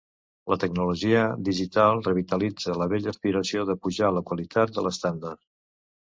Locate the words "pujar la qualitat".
3.83-4.73